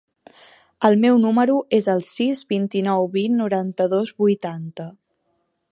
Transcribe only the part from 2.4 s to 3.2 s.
vint-i-nou,